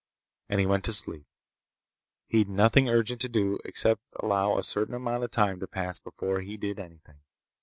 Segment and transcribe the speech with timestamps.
[0.49, 1.27] And he went to sleep.
[2.25, 6.41] He'd nothing urgent to do, except allow a certain amount of time to pass before
[6.41, 7.19] he did anything.